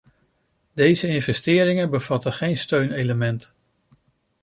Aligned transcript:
Deze 0.73 1.07
investeringen 1.07 1.89
bevatten 1.89 2.33
geen 2.33 2.57
steunelement. 2.57 3.53